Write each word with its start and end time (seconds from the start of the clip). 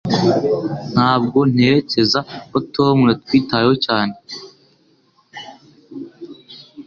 Ntabwo 0.93 1.39
ntekereza 1.53 2.19
ko 2.49 2.57
Tom 2.75 2.97
yatwitayeho 3.11 3.73
cyane 3.85 4.15